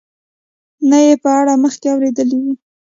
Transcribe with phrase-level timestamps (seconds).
[0.89, 2.53] نه یې په اړه مخکې اورېدلي وو.